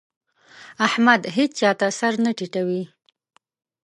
احمد 0.87 1.21
هيچا 1.35 1.71
ته 1.79 1.87
سر 1.99 2.13
نه 2.23 2.31
ټيټوي. 2.37 2.83